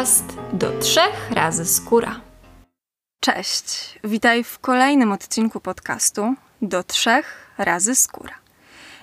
[0.00, 2.20] podcast do trzech razy skóra.
[3.20, 8.34] Cześć, witaj w kolejnym odcinku podcastu do trzech razy skóra.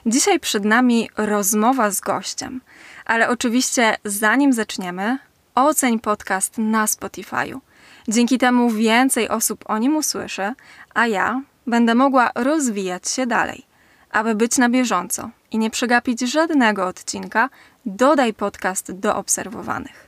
[0.05, 2.61] Dzisiaj przed nami rozmowa z gościem,
[3.05, 5.17] ale oczywiście zanim zaczniemy,
[5.55, 7.59] oceń podcast na Spotify'u.
[8.07, 10.53] Dzięki temu więcej osób o nim usłyszy,
[10.93, 13.65] a ja będę mogła rozwijać się dalej.
[14.11, 17.49] Aby być na bieżąco i nie przegapić żadnego odcinka,
[17.85, 20.06] dodaj podcast do obserwowanych.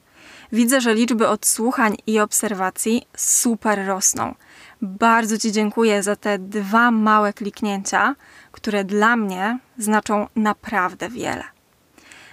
[0.51, 4.35] Widzę, że liczby odsłuchań i obserwacji super rosną.
[4.81, 8.15] Bardzo Ci dziękuję za te dwa małe kliknięcia,
[8.51, 11.43] które dla mnie znaczą naprawdę wiele.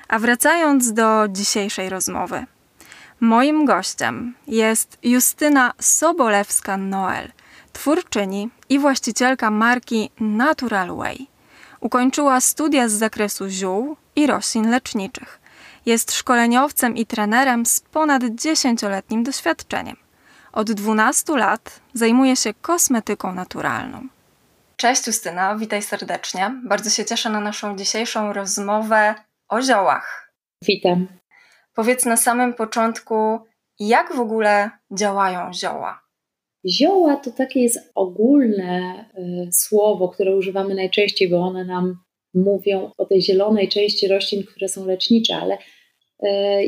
[0.09, 2.47] A wracając do dzisiejszej rozmowy.
[3.21, 7.29] Moim gościem jest Justyna Sobolewska-Noel,
[7.73, 11.27] twórczyni i właścicielka marki Natural Way.
[11.81, 15.41] Ukończyła studia z zakresu ziół i roślin leczniczych.
[15.87, 19.97] Jest szkoleniowcem i trenerem z ponad 10-letnim doświadczeniem.
[20.53, 24.09] Od 12 lat zajmuje się kosmetyką naturalną.
[24.77, 26.61] Cześć Justyna, witaj serdecznie.
[26.65, 29.15] Bardzo się cieszę na naszą dzisiejszą rozmowę
[29.49, 30.33] o ziołach.
[30.63, 31.09] Witam.
[31.75, 33.39] Powiedz na samym początku,
[33.79, 36.03] jak w ogóle działają zioła?
[36.69, 41.97] Zioła to takie jest ogólne y, słowo, które używamy najczęściej, bo one nam
[42.35, 45.59] mówią o tej zielonej części roślin, które są lecznicze, ale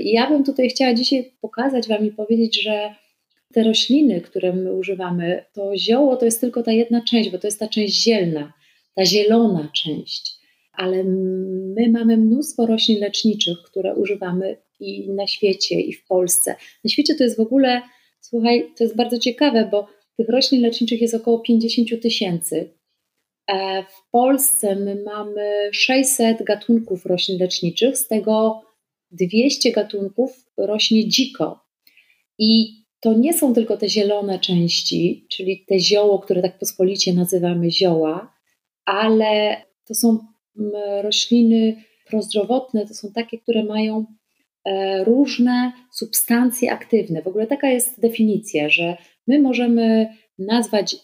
[0.05, 2.95] ja bym tutaj chciała dzisiaj pokazać Wam i powiedzieć, że
[3.55, 7.47] te rośliny, które my używamy, to zioło to jest tylko ta jedna część, bo to
[7.47, 8.53] jest ta część zielna,
[8.95, 10.39] ta zielona część.
[10.73, 16.55] Ale my mamy mnóstwo roślin leczniczych, które używamy i na świecie, i w Polsce.
[16.85, 17.83] Na świecie to jest w ogóle
[18.21, 22.75] Słuchaj, to jest bardzo ciekawe, bo tych roślin leczniczych jest około 50 tysięcy.
[23.51, 28.62] E, w Polsce my mamy 600 gatunków roślin leczniczych, z tego
[29.11, 31.60] 200 gatunków rośnie dziko.
[32.38, 37.71] I to nie są tylko te zielone części, czyli te zioło, które tak pospolicie nazywamy
[37.71, 38.33] zioła,
[38.84, 40.19] ale to są
[41.03, 44.06] rośliny prozdrowotne, to są takie, które mają
[44.69, 47.22] E, różne substancje aktywne.
[47.22, 48.97] W ogóle taka jest definicja, że
[49.27, 50.97] my możemy nazwać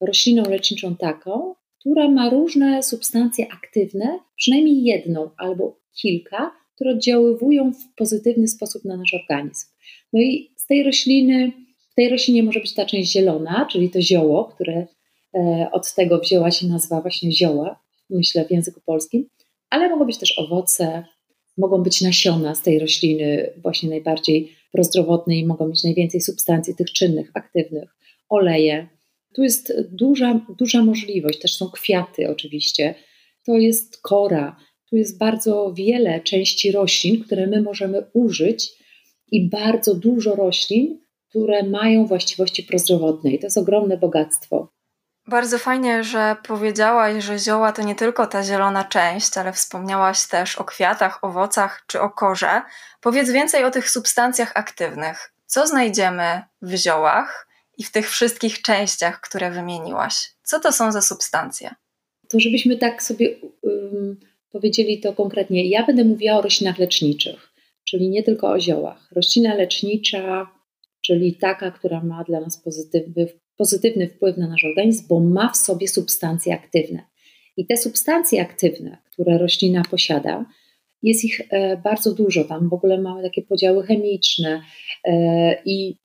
[0.00, 7.94] rośliną leczniczą taką, która ma różne substancje aktywne, przynajmniej jedną albo kilka, które oddziaływują w
[7.96, 9.66] pozytywny sposób na nasz organizm.
[10.12, 11.52] No i z tej rośliny,
[11.90, 14.86] w tej roślinie może być ta część zielona, czyli to zioło, które
[15.34, 17.80] e, od tego wzięła się nazwa właśnie zioła,
[18.10, 19.28] myślę w języku polskim,
[19.70, 21.04] ale mogą być też owoce,
[21.56, 27.30] mogą być nasiona z tej rośliny właśnie najbardziej prozdrowotnej, mogą mieć najwięcej substancji tych czynnych,
[27.34, 27.96] aktywnych,
[28.28, 28.88] oleje.
[29.34, 32.94] Tu jest duża, duża możliwość, też są kwiaty oczywiście,
[33.46, 34.56] to jest kora,
[34.90, 38.70] tu jest bardzo wiele części roślin, które my możemy użyć
[39.32, 44.68] i bardzo dużo roślin, które mają właściwości prozdrowotne i to jest ogromne bogactwo.
[45.26, 50.56] Bardzo fajnie, że powiedziałaś, że zioła to nie tylko ta zielona część, ale wspomniałaś też
[50.56, 52.62] o kwiatach, owocach czy o korze.
[53.00, 55.32] Powiedz więcej o tych substancjach aktywnych.
[55.46, 60.30] Co znajdziemy w ziołach i w tych wszystkich częściach, które wymieniłaś?
[60.42, 61.74] Co to są za substancje?
[62.28, 64.16] To, żebyśmy tak sobie um,
[64.52, 67.52] powiedzieli to konkretnie, ja będę mówiła o roślinach leczniczych,
[67.84, 69.08] czyli nie tylko o ziołach.
[69.12, 70.50] Roślina lecznicza,
[71.00, 73.26] czyli taka, która ma dla nas pozytywny
[73.58, 77.02] pozytywny wpływ na nasz organizm, bo ma w sobie substancje aktywne.
[77.56, 80.44] I te substancje aktywne, które roślina posiada,
[81.02, 82.44] jest ich e, bardzo dużo.
[82.44, 84.62] Tam w ogóle mamy takie podziały chemiczne
[85.04, 85.96] e, i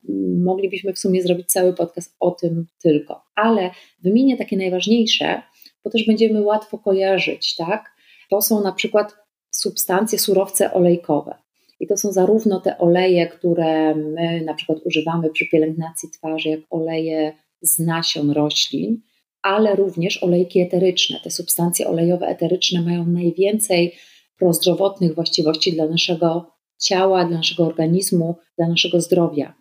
[0.43, 3.21] moglibyśmy w sumie zrobić cały podcast o tym tylko.
[3.35, 3.71] Ale
[4.03, 5.41] wymienię takie najważniejsze,
[5.83, 7.92] bo też będziemy łatwo kojarzyć, tak?
[8.33, 9.15] To są na przykład
[9.51, 11.35] substancje, surowce olejkowe.
[11.79, 16.59] I to są zarówno te oleje, które my na przykład używamy przy pielęgnacji twarzy, jak
[16.69, 19.01] oleje z nasion roślin,
[19.41, 21.19] ale również olejki eteryczne.
[21.23, 23.95] Te substancje olejowe eteryczne mają najwięcej
[24.37, 26.51] prozdrowotnych właściwości dla naszego
[26.81, 29.53] ciała, dla naszego organizmu, dla naszego zdrowia.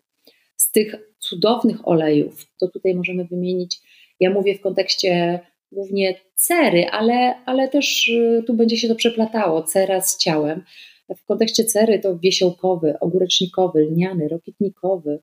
[0.56, 3.80] Z tych cudownych olejów, to tutaj możemy wymienić,
[4.20, 5.40] ja mówię w kontekście
[5.72, 10.64] głównie cery, ale, ale też y, tu będzie się to przeplatało, cera z ciałem.
[11.16, 15.18] W kontekście cery to wiesiołkowy, ogórecznikowy, lniany, rokitnikowy,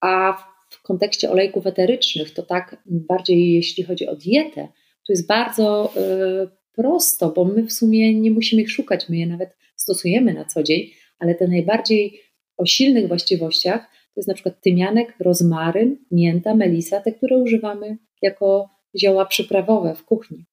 [0.00, 0.32] a
[0.70, 4.68] w kontekście olejków eterycznych, to tak bardziej jeśli chodzi o dietę,
[5.06, 9.26] to jest bardzo y, prosto, bo my w sumie nie musimy ich szukać, my je
[9.26, 12.20] nawet stosujemy na co dzień, ale te najbardziej
[12.56, 13.80] o silnych właściwościach
[14.14, 20.04] to jest na przykład tymianek, rozmaryn, mięta, melisa, te, które używamy jako zioła przyprawowe w
[20.04, 20.44] kuchni.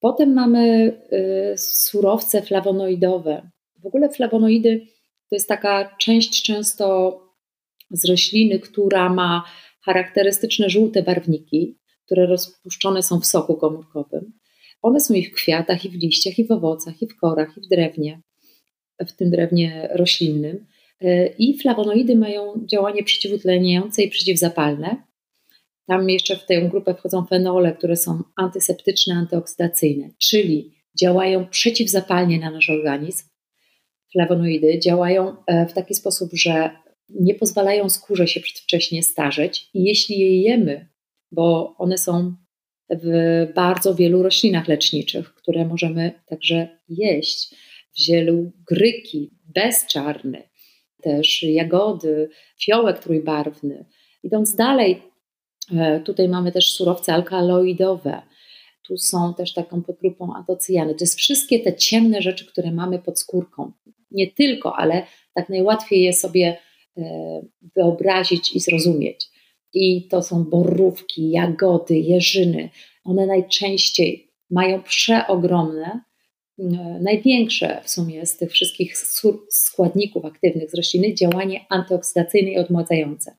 [0.00, 0.92] Potem mamy
[1.52, 3.50] y, surowce flawonoidowe.
[3.82, 4.86] W ogóle flawonoidy
[5.30, 7.18] To jest taka część często
[7.90, 9.44] z rośliny, która ma
[9.84, 14.32] charakterystyczne żółte barwniki, które rozpuszczone są w soku komórkowym.
[14.82, 17.60] One są i w kwiatach, i w liściach, i w owocach, i w korach, i
[17.60, 18.20] w drewnie,
[19.00, 20.66] w tym drewnie roślinnym.
[21.38, 25.02] I flawonoidy mają działanie przeciwutleniające i przeciwzapalne.
[25.92, 32.50] Tam jeszcze w tę grupę wchodzą fenole, które są antyseptyczne, antyoksydacyjne, czyli działają przeciwzapalnie na
[32.50, 33.28] nasz organizm.
[34.12, 36.70] Flawonoidy działają e, w taki sposób, że
[37.08, 40.88] nie pozwalają skórze się przedwcześnie starzeć i jeśli je jemy,
[41.32, 42.34] bo one są
[42.90, 47.54] w bardzo wielu roślinach leczniczych, które możemy także jeść,
[47.94, 50.42] w zielu gryki, bezczarny,
[51.02, 52.28] też jagody,
[52.64, 53.84] fiołek trójbarwny.
[54.22, 55.11] Idąc dalej,
[56.04, 58.22] tutaj mamy też surowce alkaloidowe,
[58.82, 60.94] tu są też taką podgrupą antocyjany.
[60.94, 63.72] To jest wszystkie te ciemne rzeczy, które mamy pod skórką.
[64.10, 66.56] Nie tylko, ale tak najłatwiej je sobie
[66.96, 67.02] e,
[67.76, 69.28] wyobrazić i zrozumieć.
[69.74, 72.70] I to są borówki, jagody, jeżyny.
[73.04, 76.00] One najczęściej mają przeogromne,
[76.58, 76.64] e,
[77.00, 78.96] największe w sumie z tych wszystkich
[79.50, 83.36] składników aktywnych z rośliny działanie antyoksydacyjne i odmładzające.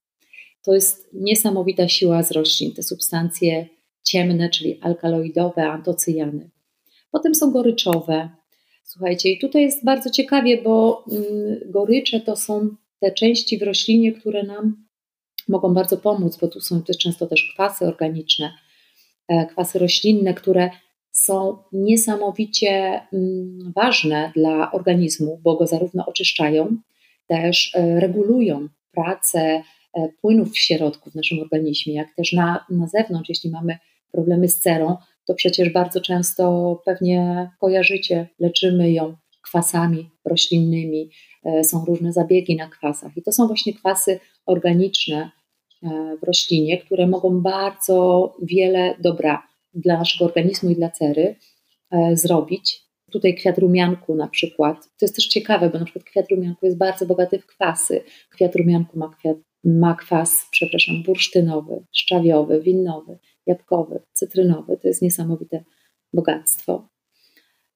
[0.65, 2.73] To jest niesamowita siła z roślin.
[2.73, 3.67] Te substancje
[4.03, 6.49] ciemne, czyli alkaloidowe, antocyjany.
[7.11, 8.29] Potem są goryczowe.
[8.83, 12.69] Słuchajcie, i tutaj jest bardzo ciekawie, bo mm, gorycze to są
[12.99, 14.85] te części w roślinie, które nam
[15.47, 18.53] mogą bardzo pomóc, bo tu są też często też kwasy organiczne,
[19.27, 20.69] e, kwasy roślinne, które
[21.11, 26.77] są niesamowicie mm, ważne dla organizmu, bo go zarówno oczyszczają,
[27.27, 29.63] też e, regulują pracę
[30.21, 33.77] płynów w środku w naszym organizmie, jak też na, na zewnątrz, jeśli mamy
[34.11, 41.09] problemy z cerą, to przecież bardzo często pewnie kojarzycie, leczymy ją kwasami roślinnymi,
[41.45, 43.17] e, są różne zabiegi na kwasach.
[43.17, 45.31] I to są właśnie kwasy organiczne
[45.83, 51.35] e, w roślinie, które mogą bardzo wiele dobra dla naszego organizmu i dla cery
[51.91, 52.83] e, zrobić.
[53.11, 54.83] Tutaj kwiat rumianku na przykład.
[54.83, 58.03] To jest też ciekawe, bo na przykład kwiat rumianku jest bardzo bogaty w kwasy.
[58.29, 64.77] Kwiat rumianku ma, kwiat, ma kwas, przepraszam, bursztynowy, szczawiowy, winnowy jabłkowy, cytrynowy.
[64.77, 65.63] To jest niesamowite
[66.13, 66.89] bogactwo.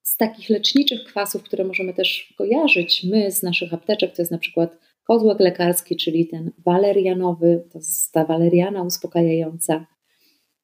[0.04, 4.38] Z takich leczniczych kwasów, które możemy też kojarzyć my z naszych apteczek, to jest na
[4.38, 9.86] przykład kozłek lekarski, czyli ten walerianowy, to jest ta waleriana uspokajająca.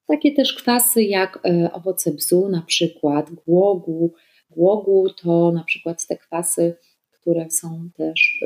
[0.08, 4.14] Takie też kwasy jak e, owoce bzu, na przykład głogu.
[4.50, 6.76] Głogu to na przykład te kwasy,
[7.12, 8.44] które są też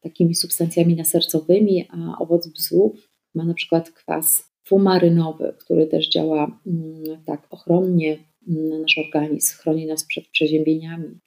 [0.00, 2.94] takimi substancjami nasercowymi, a owoc bzu
[3.34, 8.18] ma na przykład kwas fumarynowy, który też działa mm, tak ochronnie
[8.48, 11.18] mm, na nasz organizm, chroni nas przed przeziębieniami.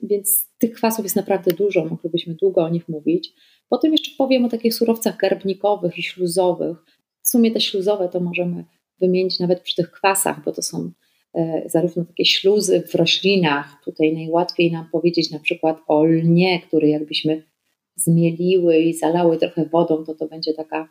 [0.00, 3.32] Więc tych kwasów jest naprawdę dużo, moglibyśmy długo o nich mówić.
[3.68, 6.76] Potem jeszcze powiem o takich surowcach garbnikowych i śluzowych.
[7.22, 8.64] W sumie te śluzowe to możemy
[9.00, 10.90] wymienić nawet przy tych kwasach, bo to są
[11.34, 13.82] e, zarówno takie śluzy w roślinach.
[13.84, 17.51] Tutaj najłatwiej nam powiedzieć na przykład o lnie, który jakbyśmy
[17.96, 20.88] zmieliły i zalały trochę wodą, to to będzie taka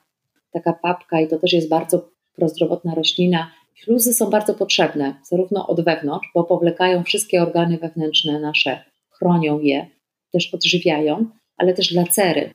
[0.51, 3.51] taka papka i to też jest bardzo prozdrowotna roślina.
[3.75, 9.87] Śluzy są bardzo potrzebne, zarówno od wewnątrz, bo powlekają wszystkie organy wewnętrzne nasze, chronią je,
[10.31, 11.25] też odżywiają,
[11.57, 12.53] ale też dla cery.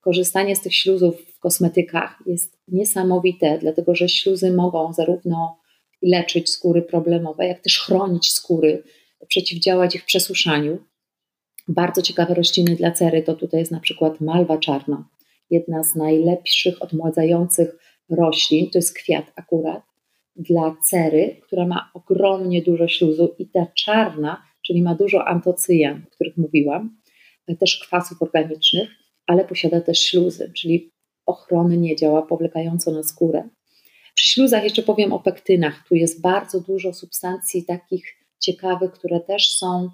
[0.00, 5.58] Korzystanie z tych śluzów w kosmetykach jest niesamowite, dlatego że śluzy mogą zarówno
[6.02, 8.82] leczyć skóry problemowe, jak też chronić skóry,
[9.28, 10.78] przeciwdziałać ich przesuszaniu.
[11.68, 15.08] Bardzo ciekawe rośliny dla cery to tutaj jest na przykład malwa czarna
[15.50, 17.78] jedna z najlepszych odmładzających
[18.10, 19.82] roślin, to jest kwiat akurat,
[20.36, 26.10] dla cery, która ma ogromnie dużo śluzu i ta czarna, czyli ma dużo antocyjan, o
[26.10, 26.98] których mówiłam,
[27.60, 28.88] też kwasów organicznych,
[29.26, 30.92] ale posiada też śluzy, czyli
[31.26, 33.48] ochronnie działa powlekająco na skórę.
[34.14, 35.84] Przy śluzach jeszcze powiem o pektynach.
[35.88, 38.04] Tu jest bardzo dużo substancji takich
[38.40, 39.90] ciekawych, które też są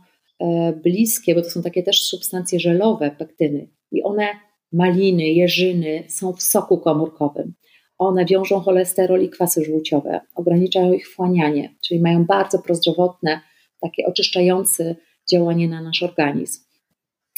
[0.83, 3.69] bliskie, bo to są takie też substancje żelowe, pektyny.
[3.93, 4.29] I one
[4.73, 7.55] maliny, jeżyny są w soku komórkowym.
[7.99, 13.41] One wiążą cholesterol i kwasy żółciowe, ograniczają ich wchłanianie, czyli mają bardzo prozdrowotne,
[13.81, 14.97] takie oczyszczające
[15.31, 16.65] działanie na nasz organizm.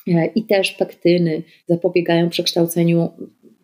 [0.09, 3.09] E, I też pektyny zapobiegają przekształceniu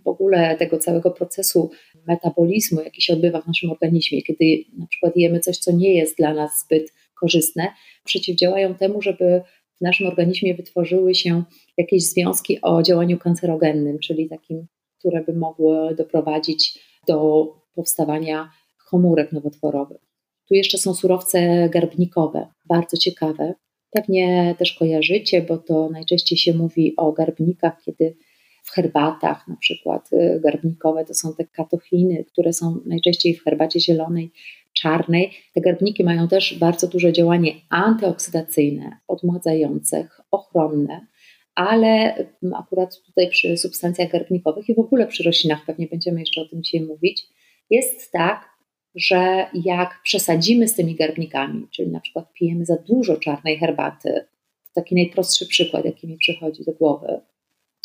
[0.04, 1.70] w ogóle tego całego procesu
[2.06, 4.22] metabolizmu, jaki się odbywa w naszym organizmie.
[4.22, 4.44] Kiedy
[4.78, 7.68] na przykład jemy coś, co nie jest dla nas zbyt korzystne,
[8.04, 9.42] przeciwdziałają temu, żeby
[9.76, 11.42] w naszym organizmie wytworzyły się
[11.76, 14.66] jakieś związki o działaniu kancerogennym, czyli takim,
[14.98, 18.50] które by mogły doprowadzić do powstawania
[18.90, 20.00] komórek nowotworowych.
[20.48, 23.54] Tu jeszcze są surowce garbnikowe, bardzo ciekawe.
[23.90, 28.16] Pewnie też kojarzycie, bo to najczęściej się mówi o garbnikach, kiedy
[28.62, 33.80] w herbatach, na przykład y, garbnikowe, to są te katochiny, które są najczęściej w herbacie
[33.80, 34.32] zielonej,
[34.72, 35.32] czarnej.
[35.54, 41.06] Te garbniki mają też bardzo duże działanie antyoksydacyjne, odmładzające, ochronne,
[41.54, 42.14] ale
[42.54, 46.62] akurat tutaj przy substancjach garbnikowych i w ogóle przy roślinach, pewnie będziemy jeszcze o tym
[46.62, 47.26] dzisiaj mówić,
[47.70, 48.52] jest tak,
[48.94, 54.24] że jak przesadzimy z tymi garbnikami, czyli na przykład pijemy za dużo czarnej herbaty,
[54.64, 57.20] to taki najprostszy przykład, jaki mi przychodzi do głowy,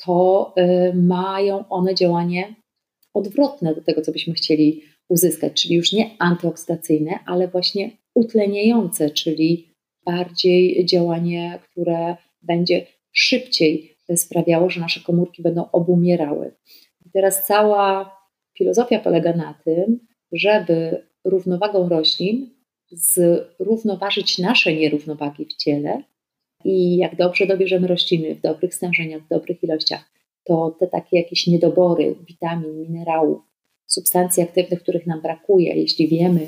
[0.05, 2.55] to y, mają one działanie
[3.13, 9.67] odwrotne do tego, co byśmy chcieli uzyskać, czyli już nie antyoksydacyjne, ale właśnie utleniające, czyli
[10.05, 16.51] bardziej działanie, które będzie szybciej sprawiało, że nasze komórki będą obumierały.
[17.05, 18.17] I teraz cała
[18.57, 19.99] filozofia polega na tym,
[20.31, 22.49] żeby równowagą roślin
[22.91, 26.03] zrównoważyć nasze nierównowagi w ciele
[26.63, 30.11] i jak dobrze dobierzemy rośliny w dobrych stężeniach, w dobrych ilościach,
[30.43, 33.41] to te takie jakieś niedobory witamin, minerałów,
[33.87, 36.47] substancji aktywnych, których nam brakuje, jeśli wiemy,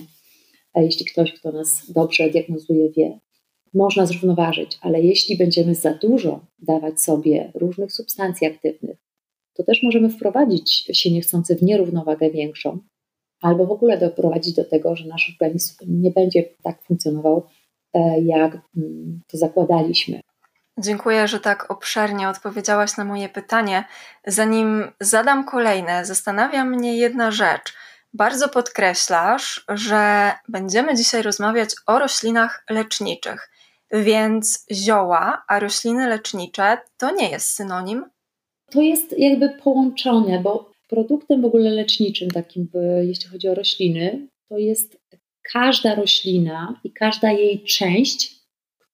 [0.75, 3.19] jeśli ktoś, kto nas dobrze diagnozuje, wie,
[3.73, 8.97] można zrównoważyć, ale jeśli będziemy za dużo dawać sobie różnych substancji aktywnych,
[9.53, 12.79] to też możemy wprowadzić się niechcący w nierównowagę większą,
[13.41, 17.43] albo w ogóle doprowadzić do tego, że nasz organizm nie będzie tak funkcjonował,
[17.93, 20.19] e, jak mm, to zakładaliśmy.
[20.81, 23.83] Dziękuję, że tak obszernie odpowiedziałaś na moje pytanie.
[24.27, 27.73] Zanim zadam kolejne, zastanawia mnie jedna rzecz.
[28.13, 33.49] Bardzo podkreślasz, że będziemy dzisiaj rozmawiać o roślinach leczniczych,
[33.91, 38.05] więc zioła, a rośliny lecznicze to nie jest synonim?
[38.71, 42.67] To jest jakby połączone, bo produktem w ogóle leczniczym, takim
[43.01, 44.97] jeśli chodzi o rośliny, to jest
[45.53, 48.38] każda roślina i każda jej część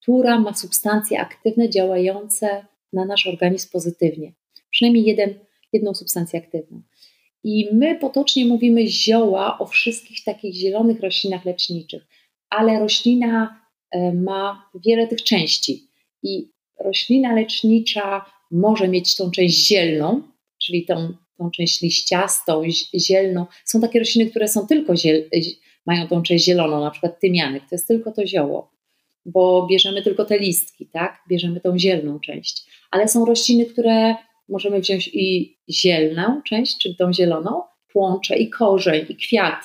[0.05, 4.33] która ma substancje aktywne działające na nasz organizm pozytywnie.
[4.69, 5.33] Przynajmniej jeden,
[5.73, 6.81] jedną substancję aktywną.
[7.43, 12.07] I my potocznie mówimy zioła o wszystkich takich zielonych roślinach leczniczych,
[12.49, 15.87] ale roślina e, ma wiele tych części.
[16.23, 20.21] I roślina lecznicza może mieć tą część zielną,
[20.57, 22.61] czyli tą, tą część liściastą,
[22.95, 23.45] zielną.
[23.65, 25.29] Są takie rośliny, które są tylko ziel,
[25.85, 28.74] mają tą część zieloną, na przykład tymianek, to jest tylko to zioło
[29.25, 31.23] bo bierzemy tylko te listki, tak?
[31.29, 32.63] Bierzemy tą zielną część.
[32.91, 34.15] Ale są rośliny, które
[34.49, 39.59] możemy wziąć i zielną część, czyli tą zieloną, płącze i korzeń i kwiat.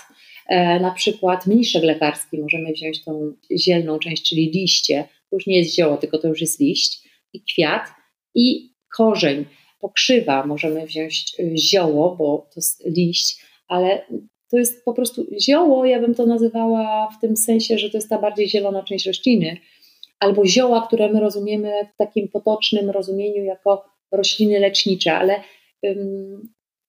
[0.49, 5.09] E, na przykład mniszek lekarski możemy wziąć tą zielną część, czyli liście.
[5.31, 7.89] To już nie jest zioło, tylko to już jest liść i kwiat
[8.35, 9.45] i korzeń.
[9.81, 14.07] Pokrzywa możemy wziąć e, zioło, bo to jest liść, ale
[14.51, 18.09] to jest po prostu zioło, ja bym to nazywała w tym sensie, że to jest
[18.09, 19.57] ta bardziej zielona część rośliny,
[20.21, 25.41] albo zioła, które my rozumiemy w takim potocznym rozumieniu jako rośliny lecznicze, ale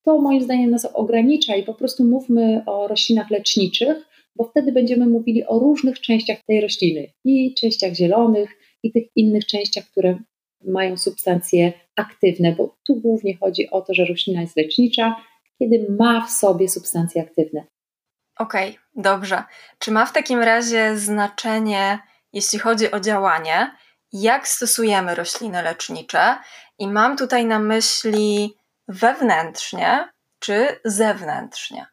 [0.03, 3.97] to moim zdaniem nas ogranicza i po prostu mówmy o roślinach leczniczych,
[4.35, 7.07] bo wtedy będziemy mówili o różnych częściach tej rośliny.
[7.25, 8.49] I częściach zielonych,
[8.83, 10.17] i tych innych częściach, które
[10.63, 15.15] mają substancje aktywne, bo tu głównie chodzi o to, że roślina jest lecznicza,
[15.61, 17.65] kiedy ma w sobie substancje aktywne.
[18.39, 19.43] Okej, okay, dobrze.
[19.79, 21.99] Czy ma w takim razie znaczenie,
[22.33, 23.71] jeśli chodzi o działanie,
[24.13, 26.35] jak stosujemy rośliny lecznicze?
[26.79, 28.53] I mam tutaj na myśli
[28.87, 30.07] wewnętrznie
[30.39, 31.85] czy zewnętrznie?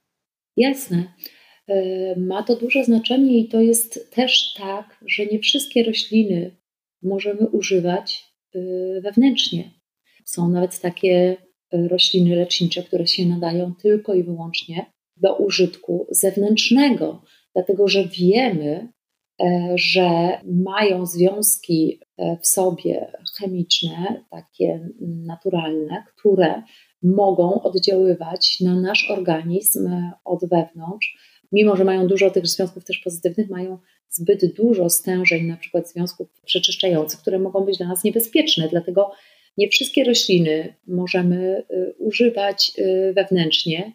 [0.57, 1.13] Jasne.
[1.69, 1.75] E,
[2.17, 6.57] ma to duże znaczenie i to jest też tak, że nie wszystkie rośliny
[7.03, 8.59] możemy używać e,
[9.01, 9.71] wewnętrznie.
[10.25, 11.37] Są nawet takie
[11.73, 17.23] rośliny lecznicze, które się nadają tylko i wyłącznie do użytku zewnętrznego,
[17.55, 18.89] dlatego że wiemy,
[19.43, 26.63] e, że mają związki e, w sobie chemiczne, takie naturalne, które
[27.03, 29.89] mogą oddziaływać na nasz organizm
[30.25, 31.19] od wewnątrz.
[31.53, 33.79] Mimo, że mają dużo tych związków też pozytywnych, mają
[34.11, 38.69] zbyt dużo stężeń, na przykład związków przeczyszczających, które mogą być dla nas niebezpieczne.
[38.69, 39.11] Dlatego
[39.59, 43.93] nie wszystkie rośliny możemy y, używać y, wewnętrznie.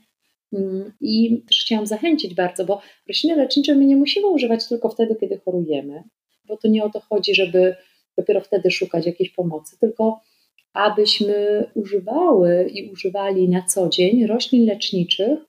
[0.53, 5.15] Mm, I też chciałam zachęcić bardzo, bo rośliny lecznicze my nie musimy używać tylko wtedy,
[5.15, 6.03] kiedy chorujemy,
[6.45, 7.75] bo to nie o to chodzi, żeby
[8.17, 10.19] dopiero wtedy szukać jakiejś pomocy, tylko
[10.73, 15.39] abyśmy używały i używali na co dzień roślin leczniczych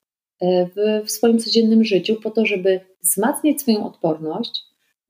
[0.40, 4.60] e, w, w swoim codziennym życiu, po to, żeby wzmacniać swoją odporność,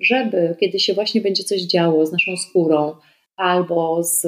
[0.00, 2.92] żeby kiedy się właśnie będzie coś działo z naszą skórą,
[3.36, 4.26] albo z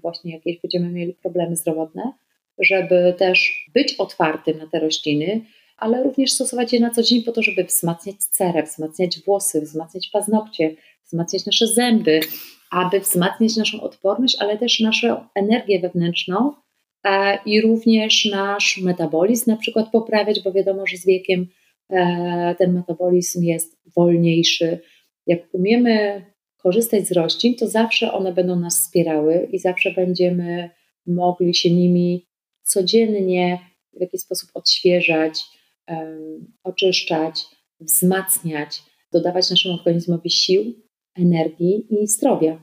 [0.00, 2.12] właśnie jakieś będziemy mieli problemy zdrowotne,
[2.58, 5.40] żeby też być otwartym na te rośliny,
[5.76, 10.08] ale również stosować je na co dzień po to, żeby wzmacniać cerę, wzmacniać włosy, wzmacniać
[10.08, 10.74] paznokcie,
[11.06, 12.20] wzmacniać nasze zęby,
[12.70, 16.52] aby wzmacniać naszą odporność, ale też naszą energię wewnętrzną
[17.04, 21.46] e, i również nasz metabolizm na przykład poprawiać, bo wiadomo, że z wiekiem
[21.90, 24.78] e, ten metabolizm jest wolniejszy.
[25.26, 26.24] Jak umiemy
[26.58, 30.70] korzystać z roślin, to zawsze one będą nas wspierały i zawsze będziemy
[31.06, 32.26] mogli się nimi
[32.62, 33.58] codziennie
[33.92, 35.40] w jakiś sposób odświeżać,
[36.64, 37.44] oczyszczać,
[37.80, 40.74] wzmacniać, dodawać naszemu organizmowi sił,
[41.16, 42.60] energii i zdrowia.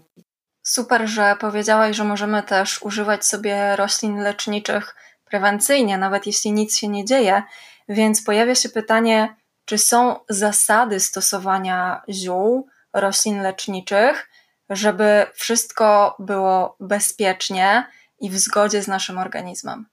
[0.63, 6.87] Super, że powiedziałaś, że możemy też używać sobie roślin leczniczych prewencyjnie, nawet jeśli nic się
[6.87, 7.43] nie dzieje.
[7.89, 9.35] Więc pojawia się pytanie,
[9.65, 14.29] czy są zasady stosowania ziół, roślin leczniczych,
[14.69, 17.83] żeby wszystko było bezpiecznie
[18.21, 19.85] i w zgodzie z naszym organizmem?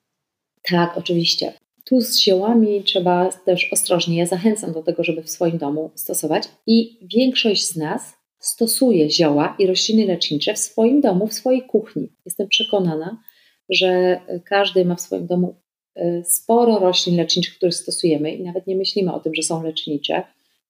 [0.71, 1.53] Tak, oczywiście.
[1.85, 4.19] Tu z ziołami trzeba też ostrożnie.
[4.19, 9.57] Ja zachęcam do tego, żeby w swoim domu stosować i większość z nas stosuje zioła
[9.59, 12.09] i rośliny lecznicze w swoim domu, w swojej kuchni.
[12.25, 13.23] Jestem przekonana,
[13.69, 15.55] że każdy ma w swoim domu
[15.97, 20.23] e, sporo roślin leczniczych, które stosujemy i nawet nie myślimy o tym, że są lecznicze,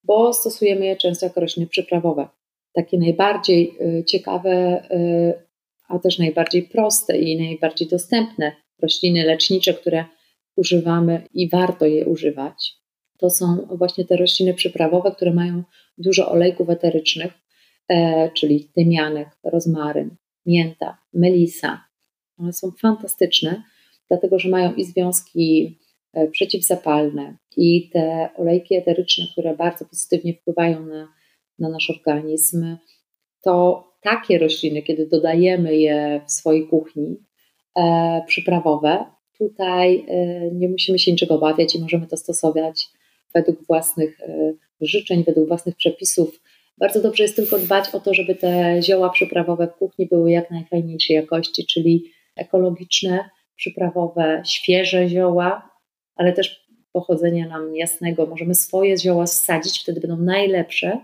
[0.04, 2.28] bo stosujemy je często jako rośliny przyprawowe.
[2.72, 5.42] Takie najbardziej e, ciekawe, e,
[5.88, 10.04] a też najbardziej proste i najbardziej dostępne rośliny lecznicze, które
[10.56, 12.82] używamy i warto je używać,
[13.18, 15.62] to są właśnie te rośliny przyprawowe, które mają
[15.98, 17.32] dużo olejków eterycznych,
[17.88, 20.16] e, czyli tymianek, rozmaryn,
[20.46, 21.84] mięta, melisa.
[22.38, 23.62] One są fantastyczne,
[24.08, 25.78] dlatego że mają i związki
[26.32, 31.08] przeciwzapalne, i te olejki eteryczne, które bardzo pozytywnie wpływają na,
[31.58, 32.76] na nasz organizm.
[33.42, 37.16] To takie rośliny, kiedy dodajemy je w swojej kuchni,
[37.78, 39.04] e, przyprawowe,
[39.38, 42.88] tutaj e, nie musimy się niczego obawiać i możemy to stosować
[43.34, 46.40] według własnych e, życzeń, według własnych przepisów.
[46.78, 50.50] Bardzo dobrze jest tylko dbać o to, żeby te zioła przyprawowe w kuchni były jak
[50.50, 52.04] najfajniejszej jakości, czyli
[52.36, 55.71] ekologiczne, przyprawowe, świeże zioła,
[56.16, 58.26] ale też pochodzenia nam jasnego.
[58.26, 60.98] Możemy swoje zioła wsadzić, wtedy będą najlepsze.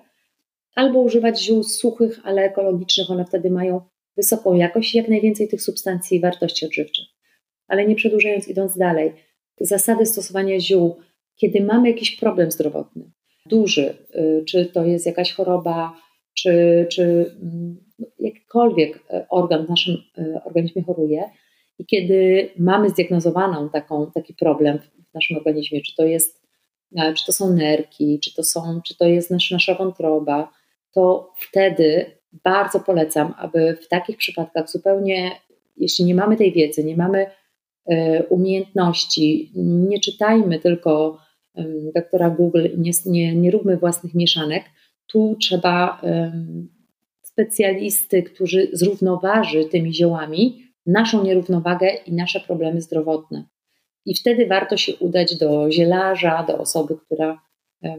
[0.74, 3.80] Albo używać ziół suchych, ale ekologicznych, one wtedy mają
[4.16, 7.04] wysoką jakość i jak najwięcej tych substancji i wartości odżywczych
[7.68, 9.12] ale nie przedłużając, idąc dalej,
[9.60, 10.96] zasady stosowania ziół,
[11.36, 13.10] kiedy mamy jakiś problem zdrowotny,
[13.46, 15.96] duży, y, czy to jest jakaś choroba,
[16.34, 17.02] czy, czy
[17.42, 17.76] mm,
[18.18, 21.22] jakikolwiek y, organ w naszym y, organizmie choruje,
[21.78, 26.42] i kiedy mamy zdiagnozowaną taką, taki problem w naszym organizmie, czy to jest,
[27.16, 30.52] czy to są nerki, czy to, są, czy to jest nasz, nasza wątroba,
[30.92, 32.06] to wtedy
[32.44, 35.30] bardzo polecam, aby w takich przypadkach zupełnie,
[35.76, 37.26] jeśli nie mamy tej wiedzy, nie mamy
[37.88, 39.52] E, umiejętności.
[39.54, 41.18] Nie czytajmy tylko
[41.94, 44.64] doktora Google i nie, nie, nie róbmy własnych mieszanek.
[45.06, 46.02] Tu trzeba
[47.22, 53.44] specjalisty, którzy zrównoważy tymi ziołami naszą nierównowagę i nasze problemy zdrowotne.
[54.04, 57.42] I wtedy warto się udać do zielarza, do osoby, która,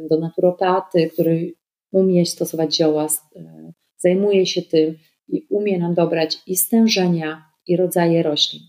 [0.10, 1.54] do naturopaty, który
[1.92, 8.24] umie stosować zioła, e, zajmuje się tym i umie nam dobrać i stężenia, i rodzaje
[8.24, 8.62] roślin.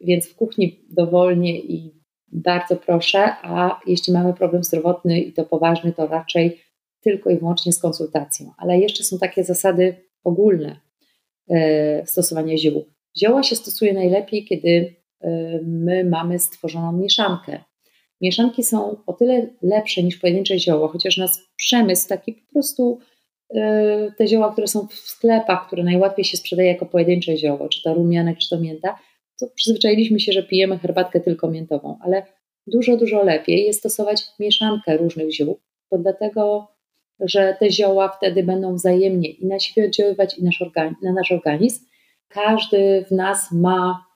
[0.00, 2.00] Więc w kuchni dowolnie i
[2.32, 6.60] bardzo proszę, a jeśli mamy problem zdrowotny i to poważny, to raczej
[7.00, 8.52] tylko i wyłącznie z konsultacją.
[8.56, 10.80] Ale jeszcze są takie zasady ogólne
[11.50, 12.84] e, stosowania ziół.
[13.18, 17.64] Zioła się stosuje najlepiej, kiedy e, my mamy stworzoną mieszankę.
[18.20, 22.98] Mieszanki są o tyle lepsze niż pojedyncze zioła, chociaż nas przemysł taki po prostu
[23.54, 27.82] e, te zioła, które są w sklepach, które najłatwiej się sprzedaje jako pojedyncze zioło, czy
[27.82, 28.98] to rumianek, czy to mięta,
[29.40, 32.22] to przyzwyczailiśmy się, że pijemy herbatkę tylko miętową, ale
[32.66, 36.68] dużo, dużo lepiej jest stosować mieszankę różnych ziół, bo dlatego,
[37.20, 40.64] że te zioła wtedy będą wzajemnie i na siebie oddziaływać, i nasz
[41.02, 41.89] na nasz organizm.
[42.30, 44.06] Każdy w nas ma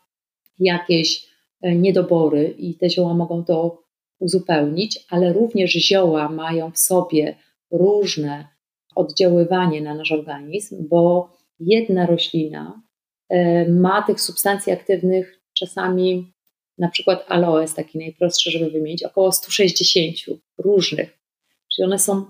[0.59, 1.27] jakieś
[1.63, 3.83] e, niedobory i te zioła mogą to
[4.19, 7.37] uzupełnić, ale również zioła mają w sobie
[7.71, 8.49] różne
[8.95, 12.85] oddziaływanie na nasz organizm, bo jedna roślina
[13.29, 16.33] E, ma tych substancji aktywnych czasami,
[16.79, 20.17] na przykład aloes, taki najprostszy, żeby wymienić, około 160
[20.59, 21.19] różnych.
[21.75, 22.27] Czyli one są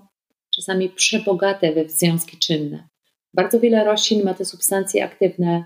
[0.54, 2.88] czasami przebogate we związki czynne.
[3.34, 5.64] Bardzo wiele roślin ma te substancje aktywne,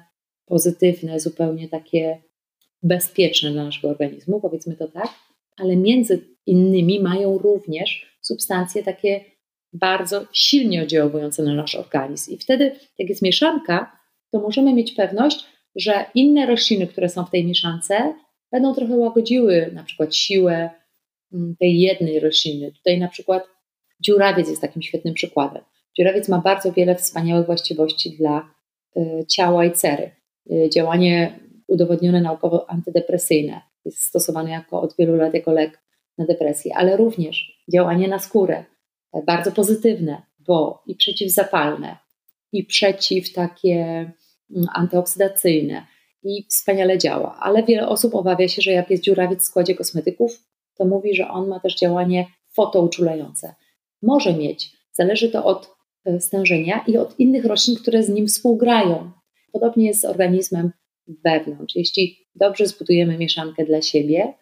[0.49, 2.23] pozytywne, zupełnie takie
[2.83, 5.09] bezpieczne dla naszego organizmu, powiedzmy to tak,
[5.57, 9.25] ale między innymi mają również substancje takie
[9.73, 12.33] bardzo silnie oddziałujące na nasz organizm.
[12.33, 13.99] I wtedy, jak jest mieszanka,
[14.31, 15.45] to możemy mieć pewność,
[15.77, 18.15] że inne rośliny, które są w tej mieszance,
[18.53, 20.71] będą trochę łagodziły na przykład siłę
[21.33, 22.73] mm, tej jednej rośliny.
[22.73, 23.45] Tutaj na przykład
[24.01, 25.63] dziurawiec jest takim świetnym przykładem.
[25.99, 28.59] Dziurawiec ma bardzo wiele wspaniałych właściwości dla
[29.29, 30.18] ciała i cery.
[30.75, 35.83] Działanie udowodnione naukowo antydepresyjne jest stosowane jako od wielu lat jako lek
[36.19, 38.65] na depresję, ale również działanie na skórę,
[39.27, 41.97] bardzo pozytywne, bo i przeciwzapalne,
[42.53, 43.77] i przeciw takie
[44.51, 45.87] mm, antyoksydacyjne
[46.23, 47.39] i wspaniale działa.
[47.41, 51.29] Ale wiele osób obawia się, że jak jest dziurawiec w składzie kosmetyków, to mówi, że
[51.29, 53.55] on ma też działanie fotouczulające.
[54.03, 55.71] Może mieć, zależy to od
[56.05, 59.11] e, stężenia i od innych roślin, które z nim współgrają.
[59.53, 60.71] Podobnie jest z organizmem
[61.25, 61.77] wewnątrz.
[61.77, 64.35] Jeśli dobrze zbudujemy mieszankę dla siebie,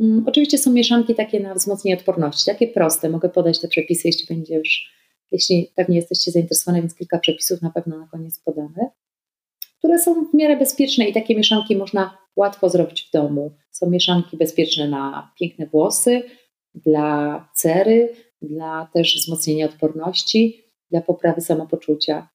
[0.00, 3.08] mm, oczywiście są mieszanki takie na wzmocnienie odporności, takie proste.
[3.08, 4.92] Mogę podać te przepisy, jeśli będziesz,
[5.32, 8.90] jeśli pewnie jesteście zainteresowane, więc kilka przepisów na pewno na koniec podamy,
[9.78, 13.52] które są w miarę bezpieczne i takie mieszanki można łatwo zrobić w domu.
[13.70, 16.22] Są mieszanki bezpieczne na piękne włosy,
[16.74, 22.28] dla cery, dla też wzmocnienia odporności, dla poprawy samopoczucia.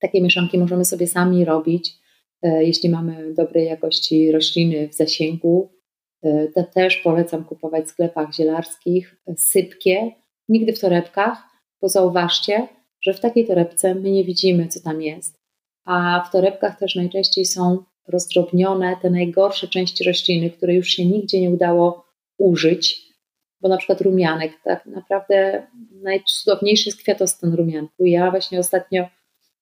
[0.00, 2.00] Takie mieszanki możemy sobie sami robić
[2.42, 5.72] E, jeśli mamy dobrej jakości rośliny w zasięgu,
[6.22, 10.12] e, to też polecam kupować w sklepach zielarskich sypkie,
[10.48, 11.42] nigdy w torebkach,
[11.80, 12.68] bo zauważcie,
[13.02, 15.40] że w takiej torebce my nie widzimy, co tam jest.
[15.84, 21.40] A w torebkach też najczęściej są rozdrobnione te najgorsze części rośliny, które już się nigdzie
[21.40, 22.04] nie udało
[22.38, 23.02] użyć,
[23.60, 28.04] bo na przykład rumianek, tak naprawdę najcudowniejszy jest kwiatostan rumianku.
[28.04, 29.08] Ja właśnie ostatnio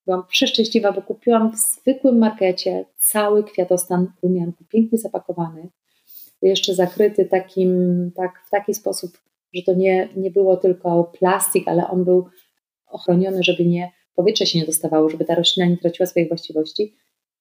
[0.08, 5.68] Byłam przeszczęśliwa, bo kupiłam w zwykłym markecie cały kwiatostan rumianku, pięknie zapakowany,
[6.42, 7.70] jeszcze zakryty takim,
[8.16, 9.18] tak, w taki sposób,
[9.54, 12.26] że to nie, nie było tylko plastik, ale on był
[12.86, 16.94] ochroniony, żeby nie, powietrze się nie dostawało, żeby ta roślina nie traciła swoich właściwości.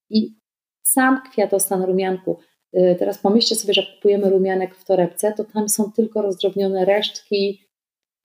[0.10, 0.36] I
[0.84, 2.38] sam kwiatostan rumianku.
[2.78, 7.62] Y, teraz pomyślcie sobie, że kupujemy rumianek w torebce, to tam są tylko rozdrobnione resztki.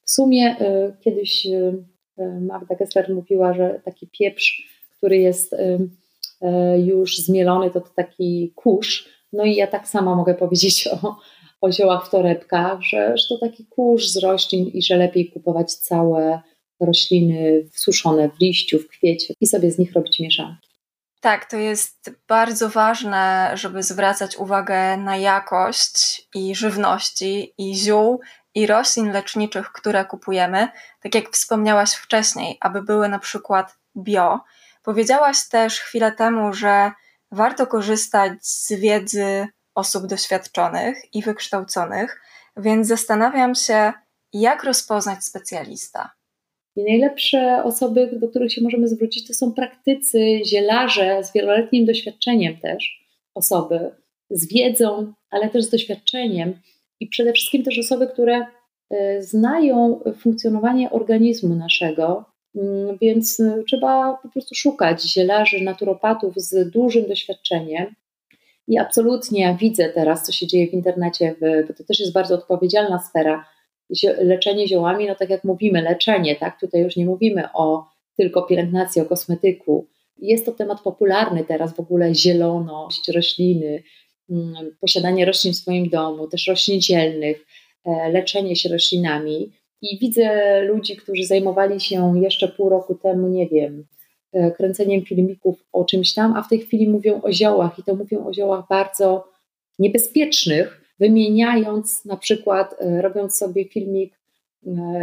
[0.04, 1.91] W sumie y, kiedyś y,
[2.40, 9.08] Magda Gessler mówiła, że taki pieprz, który jest e, już zmielony, to, to taki kurz.
[9.32, 11.16] No i ja tak samo mogę powiedzieć o,
[11.60, 15.74] o ziołach w torebkach, że, że to taki kurz z roślin i że lepiej kupować
[15.74, 16.42] całe
[16.80, 20.72] rośliny suszone w liściu, w kwiecie i sobie z nich robić mieszanki.
[21.20, 28.20] Tak, to jest bardzo ważne, żeby zwracać uwagę na jakość i żywności i ziół
[28.54, 30.68] i roślin leczniczych, które kupujemy,
[31.02, 34.40] tak jak wspomniałaś wcześniej, aby były na przykład bio.
[34.82, 36.92] Powiedziałaś też chwilę temu, że
[37.30, 42.20] warto korzystać z wiedzy osób doświadczonych i wykształconych,
[42.56, 43.92] więc zastanawiam się,
[44.32, 46.10] jak rozpoznać specjalista.
[46.76, 52.56] I najlepsze osoby, do których się możemy zwrócić, to są praktycy, zielarze z wieloletnim doświadczeniem
[52.56, 53.90] też, osoby
[54.30, 56.60] z wiedzą, ale też z doświadczeniem
[57.02, 58.46] i przede wszystkim też osoby, które
[58.90, 62.24] e, znają funkcjonowanie organizmu naszego,
[62.56, 67.94] mm, więc e, trzeba po prostu szukać zielarzy, naturopatów z dużym doświadczeniem.
[68.68, 71.34] I absolutnie widzę teraz, co się dzieje w internecie,
[71.68, 73.44] bo to też jest bardzo odpowiedzialna sfera.
[74.18, 76.60] Leczenie ziołami, no tak jak mówimy, leczenie, tak?
[76.60, 77.86] Tutaj już nie mówimy o
[78.16, 79.86] tylko pielęgnacji, o kosmetyku.
[80.18, 83.82] Jest to temat popularny teraz w ogóle, zieloność rośliny,
[84.80, 87.46] posiadanie roślin w swoim domu, też roślin dzielnych,
[87.84, 89.52] e, leczenie się roślinami.
[89.82, 93.86] I widzę ludzi, którzy zajmowali się jeszcze pół roku temu, nie wiem,
[94.32, 97.94] e, kręceniem filmików o czymś tam, a w tej chwili mówią o ziołach i to
[97.94, 99.28] mówią o ziołach bardzo
[99.78, 104.22] niebezpiecznych, wymieniając na przykład, e, robiąc sobie filmik,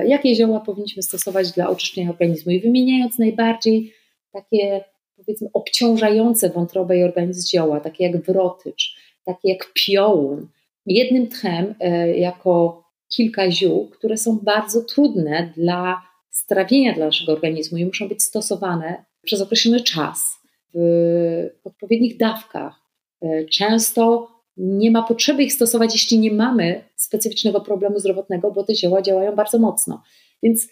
[0.06, 3.94] jakie zioła powinniśmy stosować dla oczyszczenia organizmu i wymieniając najbardziej
[4.32, 4.84] takie
[5.20, 10.48] powiedzmy obciążające wątrobę i organizm zioła, takie jak wrotycz, takie jak piołun,
[10.86, 17.78] jednym tchem e, jako kilka ziół, które są bardzo trudne dla strawienia dla naszego organizmu
[17.78, 20.40] i muszą być stosowane przez określony czas,
[20.74, 22.80] w odpowiednich dawkach.
[23.22, 24.28] E, często
[24.58, 29.36] nie ma potrzeby ich stosować, jeśli nie mamy specyficznego problemu zdrowotnego, bo te zioła działają
[29.36, 30.04] bardzo mocno.
[30.44, 30.68] Więc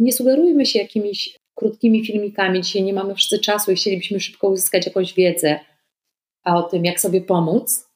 [0.00, 2.60] nie sugerujmy się jakimiś krótkimi filmikami.
[2.62, 5.60] Dzisiaj nie mamy wszyscy czasu i chcielibyśmy szybko uzyskać jakąś wiedzę
[6.48, 7.88] a o tym, jak sobie pomóc,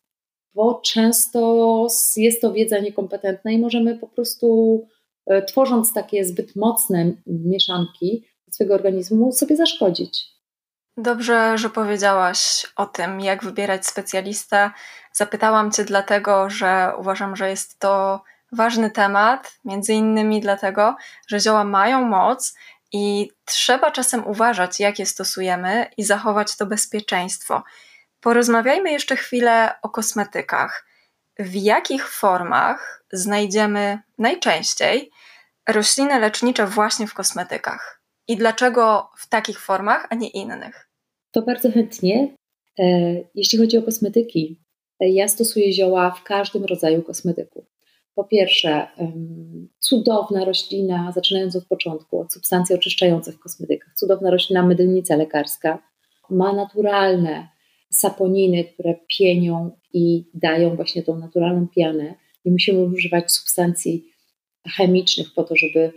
[0.55, 1.87] bo często
[2.17, 4.79] jest to wiedza niekompetentna i możemy po prostu,
[5.27, 10.33] e, tworząc takie zbyt mocne mieszanki swojego organizmu, sobie zaszkodzić.
[10.97, 14.71] Dobrze, że powiedziałaś o tym, jak wybierać specjalistę.
[15.13, 20.97] Zapytałam Cię dlatego, że uważam, że jest to ważny temat, między innymi dlatego,
[21.29, 22.55] że zioła mają moc
[22.93, 27.63] i trzeba czasem uważać, jak je stosujemy i zachować to bezpieczeństwo.
[28.23, 30.87] Porozmawiajmy jeszcze chwilę o kosmetykach.
[31.39, 35.11] W jakich formach znajdziemy najczęściej
[35.69, 38.03] rośliny lecznicze właśnie w kosmetykach?
[38.29, 40.89] I dlaczego w takich formach, a nie innych?
[41.31, 42.35] To bardzo chętnie.
[43.35, 44.61] Jeśli chodzi o kosmetyki,
[45.01, 47.67] ja stosuję zioła w każdym rodzaju kosmetyku.
[48.15, 48.89] Po pierwsze,
[49.79, 53.95] cudowna roślina, zaczynając od początku, od substancji oczyszczających w kosmetykach.
[53.95, 55.79] Cudowna roślina mydlnica lekarska
[56.31, 57.49] ma naturalne
[57.93, 62.15] saponiny, które pienią i dają właśnie tą naturalną pianę.
[62.45, 64.13] Nie musimy używać substancji
[64.77, 65.93] chemicznych po to, żeby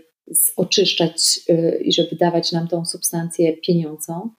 [0.55, 4.29] oczyszczać y, i żeby dawać nam tą substancję pieniącą.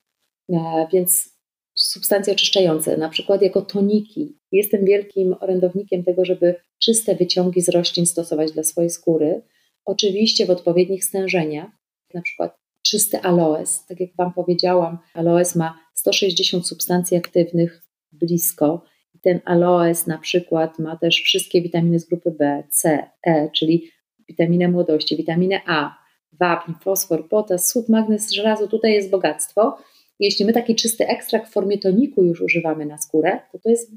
[0.52, 1.36] E, więc
[1.74, 4.38] substancje oczyszczające, na przykład jako toniki.
[4.52, 9.42] Jestem wielkim orędownikiem tego, żeby czyste wyciągi z roślin stosować dla swojej skóry.
[9.84, 11.70] Oczywiście w odpowiednich stężeniach,
[12.14, 13.86] na przykład czysty aloes.
[13.86, 18.84] Tak jak Wam powiedziałam, aloes ma 160 substancji aktywnych blisko.
[19.22, 23.90] Ten aloes na przykład ma też wszystkie witaminy z grupy B, C, E, czyli
[24.28, 25.98] witaminę młodości, witaminę A,
[26.40, 28.68] wapń, fosfor, potas, sód, magnez, żelazo.
[28.68, 29.78] Tutaj jest bogactwo.
[30.18, 33.92] Jeśli my taki czysty ekstrakt w formie toniku już używamy na skórę, to to jest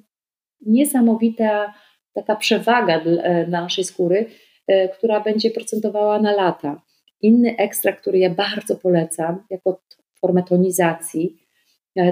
[0.66, 1.74] niesamowita
[2.14, 3.04] taka przewaga
[3.48, 4.26] dla naszej skóry,
[4.68, 6.82] e, która będzie procentowała na lata.
[7.22, 9.82] Inny ekstrakt, który ja bardzo polecam jako
[10.22, 11.49] formę tonizacji, e,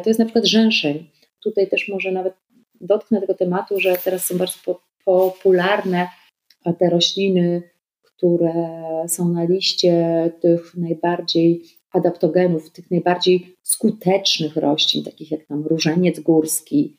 [0.03, 1.09] to jest na przykład rzęszeń.
[1.43, 2.33] Tutaj też może nawet
[2.81, 6.07] dotknę tego tematu, że teraz są bardzo popularne
[6.79, 7.61] te rośliny,
[8.01, 8.53] które
[9.07, 16.97] są na liście tych najbardziej adaptogenów, tych najbardziej skutecznych roślin, takich jak tam różeniec górski,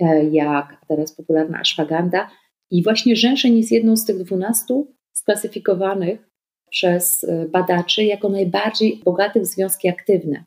[0.00, 2.30] e, jak teraz popularna ashwaganda.
[2.70, 6.28] I właśnie rzęszeń jest jedną z tych dwunastu sklasyfikowanych
[6.70, 10.44] przez e, badaczy jako najbardziej bogate w związki aktywne.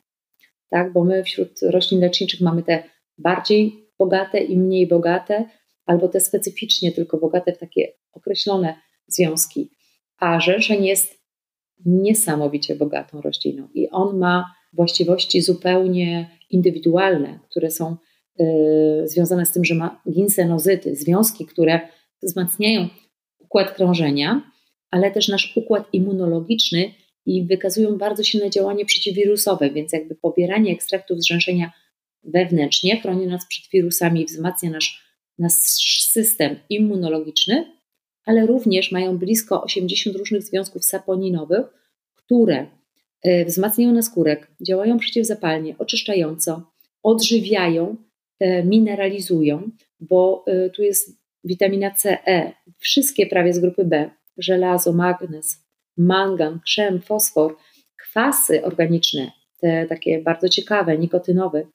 [0.72, 2.82] Tak, bo my wśród roślin leczniczych mamy te
[3.18, 5.44] bardziej bogate i mniej bogate,
[5.86, 8.74] albo te specyficznie tylko bogate w takie określone
[9.06, 9.70] związki.
[10.18, 11.22] A rzeszeń jest
[11.86, 17.96] niesamowicie bogatą rośliną i on ma właściwości zupełnie indywidualne, które są
[18.40, 18.44] y,
[19.04, 21.80] związane z tym, że ma ginsenozyty, związki, które
[22.22, 22.88] wzmacniają
[23.38, 24.52] układ krążenia,
[24.90, 26.94] ale też nasz układ immunologiczny
[27.26, 31.26] i wykazują bardzo silne działanie przeciwwirusowe, więc jakby pobieranie ekstraktów z
[32.24, 35.04] wewnętrznie chroni nas przed wirusami, wzmacnia nasz,
[35.38, 35.54] nasz
[36.10, 37.72] system immunologiczny,
[38.24, 41.66] ale również mają blisko 80 różnych związków saponinowych,
[42.14, 42.66] które
[43.22, 47.96] e, wzmacniają naskórek, działają przeciwzapalnie, oczyszczająco, odżywiają,
[48.40, 54.92] e, mineralizują, bo e, tu jest witamina C, E, wszystkie prawie z grupy B, żelazo,
[54.92, 55.64] magnez,
[56.06, 57.56] mangan, krzem, fosfor,
[57.96, 61.66] kwasy organiczne, te takie bardzo ciekawe, nikotynowe.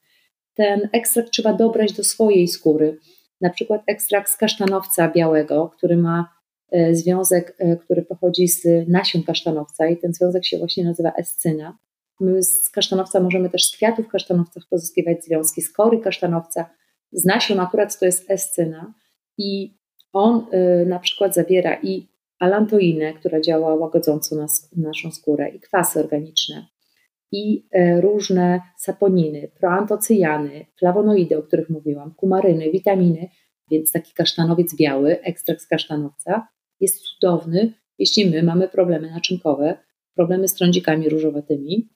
[0.53, 2.97] Ten ekstrakt trzeba dobrać do swojej skóry.
[3.41, 6.37] Na przykład ekstrakt z kasztanowca białego, który ma
[6.71, 11.77] E, związek, e, który pochodzi z nasion kasztanowca i ten związek się właśnie nazywa escyna.
[12.19, 16.69] My z kasztanowca możemy też z kwiatów kasztanowca pozyskiwać związki, z kory kasztanowca,
[17.11, 18.93] z nasion akurat to jest escyna
[19.37, 19.77] i
[20.13, 22.07] on y, na przykład zawiera i
[22.39, 24.45] alantoinę, która działa łagodząco na
[24.75, 26.67] naszą skórę i kwasy organiczne
[27.31, 33.29] i y, różne saponiny, proantocyjany, flawonoidy, o których mówiłam, kumaryny, witaminy,
[33.71, 36.47] więc taki kasztanowiec biały, ekstrakt z kasztanowca
[36.79, 39.77] jest cudowny, jeśli my mamy problemy naczynkowe,
[40.15, 41.89] problemy z trądzikami różowatymi,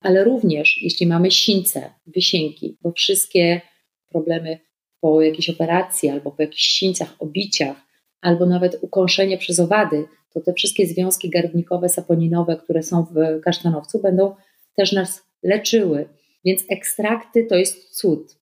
[0.00, 3.60] ale również jeśli mamy sińce, wysięki, bo wszystkie
[4.08, 4.58] problemy
[5.00, 7.85] po jakiejś operacji albo po jakichś sińcach, obiciach,
[8.20, 14.02] albo nawet ukąszenie przez owady, to te wszystkie związki garbnikowe, saponinowe, które są w kasztanowcu,
[14.02, 14.34] będą
[14.76, 16.08] też nas leczyły.
[16.44, 18.36] Więc ekstrakty to jest cud.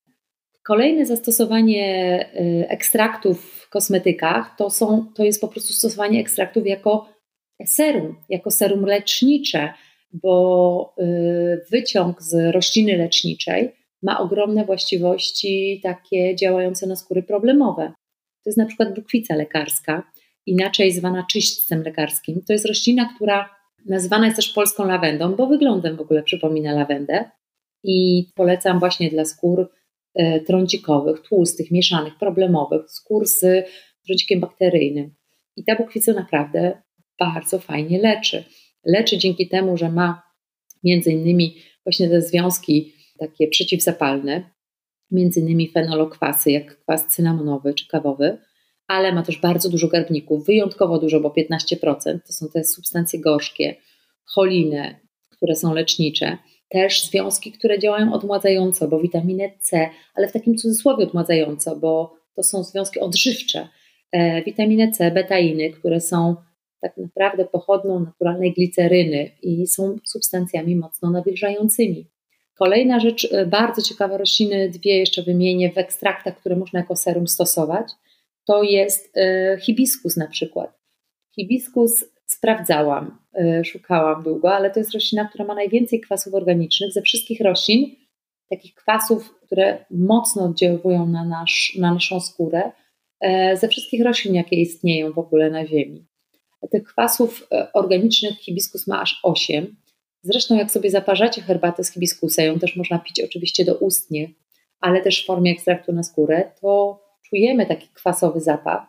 [0.62, 7.08] Kolejne zastosowanie y, ekstraktów kosmetykach, to, są, to jest po prostu stosowanie ekstraktów jako
[7.66, 9.72] serum, jako serum lecznicze,
[10.12, 17.92] bo y, wyciąg z rośliny leczniczej ma ogromne właściwości takie działające na skóry problemowe.
[18.44, 20.10] To jest na przykład bukwica lekarska,
[20.46, 22.42] inaczej zwana czyśćcem lekarskim.
[22.46, 23.50] To jest roślina, która
[23.86, 27.30] nazywana jest też polską lawendą, bo wyglądem w ogóle przypomina lawendę
[27.84, 29.68] i polecam właśnie dla skór
[30.14, 33.40] E, trądzikowych, tłustych, mieszanych, problemowych, skór z
[34.06, 35.14] trądzikiem bakteryjnym.
[35.56, 36.82] I ta bukwica naprawdę
[37.18, 38.44] bardzo fajnie leczy.
[38.84, 40.22] Leczy dzięki temu, że ma
[40.84, 44.50] między innymi właśnie te związki takie przeciwzapalne,
[45.14, 48.38] między innymi fenolokwasy, jak kwas cynamonowy czy kawowy,
[48.86, 53.76] ale ma też bardzo dużo garbników, wyjątkowo dużo, bo 15% to są te substancje gorzkie,
[54.24, 55.00] choline,
[55.30, 61.04] które są lecznicze też związki, które działają odmładzająco, bo witaminę C, ale w takim cudzysłowie
[61.04, 63.68] odmładzająco, bo to są związki odżywcze.
[64.12, 66.36] E, witaminę C, betainy, które są
[66.80, 72.06] tak naprawdę pochodną naturalnej gliceryny i są substancjami mocno nawilżającymi.
[72.54, 77.28] Kolejna rzecz, e, bardzo ciekawa rośliny, dwie jeszcze wymienię w ekstraktach, które można jako serum
[77.28, 77.88] stosować,
[78.46, 80.78] to jest e, hibiskus na przykład.
[81.34, 87.02] Hibiskus sprawdzałam, e, szukałam długo, ale to jest roślina, która ma najwięcej kwasów organicznych ze
[87.02, 87.96] wszystkich roślin,
[88.50, 92.72] takich kwasów, które mocno oddziałują na, nasz, na naszą skórę,
[93.54, 96.06] ze wszystkich roślin, jakie istnieją w ogóle na Ziemi.
[96.70, 99.76] Tych kwasów organicznych hibiskus ma aż 8
[100.24, 104.28] Zresztą, jak sobie zaparzacie herbatę z hibiskusa, ją też można pić oczywiście doustnie,
[104.80, 108.82] ale też w formie ekstraktu na skórę, to czujemy taki kwasowy zapach.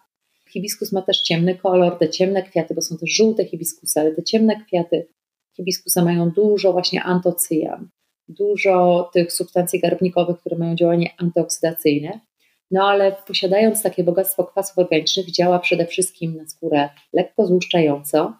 [0.50, 4.24] Hibiskus ma też ciemny kolor, te ciemne kwiaty, bo są też żółte hibiskusy, ale te
[4.24, 5.08] ciemne kwiaty
[5.56, 7.89] hibiskusa mają dużo właśnie antocyjan,
[8.28, 12.19] dużo tych substancji garbnikowych, które mają działanie antyoksydacyjne.
[12.71, 18.34] No ale posiadając takie bogactwo kwasów organicznych, działa przede wszystkim na skórę lekko złuszczająco,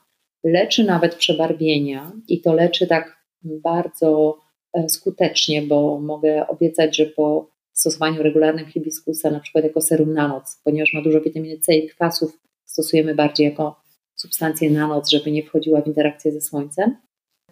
[0.46, 4.38] leczy nawet przebarwienia i to leczy tak bardzo
[4.74, 10.28] e, skutecznie, bo mogę obiecać, że po stosowaniu regularnym hibiskusa, na przykład jako serum na
[10.28, 13.82] noc, ponieważ ma dużo witaminy C i kwasów, stosujemy bardziej jako
[14.16, 16.98] substancję na noc, żeby nie wchodziła w interakcję ze słońcem,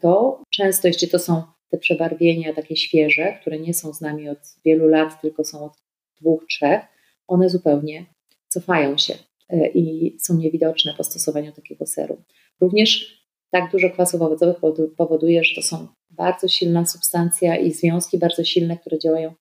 [0.01, 4.39] to często, jeśli to są te przebarwienia takie świeże, które nie są z nami od
[4.65, 5.73] wielu lat, tylko są od
[6.21, 6.81] dwóch, trzech,
[7.27, 8.05] one zupełnie
[8.47, 9.13] cofają się
[9.73, 12.23] i są niewidoczne po stosowaniu takiego serum.
[12.61, 14.57] Również tak dużo kwasów owocowych
[14.97, 19.33] powoduje, że to są bardzo silna substancja i związki bardzo silne, które działają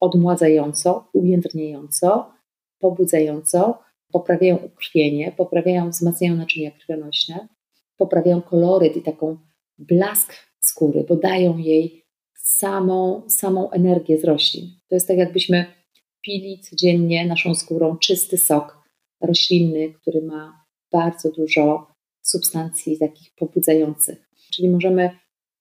[0.00, 2.32] odmładzająco, ujędrniająco,
[2.78, 3.78] pobudzająco,
[4.12, 7.48] poprawiają ukrwienie, poprawiają, wzmacniają naczynia krwionośne,
[7.96, 9.38] poprawiają koloryt i taką
[9.78, 14.70] blask skóry, bo dają jej samą, samą energię z roślin.
[14.88, 15.66] To jest tak, jakbyśmy
[16.22, 18.77] pili codziennie naszą skórą czysty sok
[19.20, 21.86] roślinny, który ma bardzo dużo
[22.22, 24.30] substancji takich pobudzających.
[24.54, 25.10] Czyli możemy